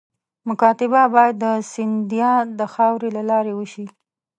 مکاتبه 0.49 1.01
باید 1.15 1.35
د 1.43 1.45
سیندهیا 1.71 2.33
د 2.59 2.61
خاوري 2.73 3.09
له 3.17 3.23
لارې 3.29 3.53
وشي. 3.55 3.85